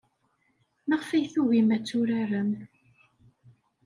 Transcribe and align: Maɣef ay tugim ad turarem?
Maɣef 0.87 1.09
ay 1.11 1.25
tugim 1.33 1.69
ad 1.75 1.83
turarem? 1.87 2.51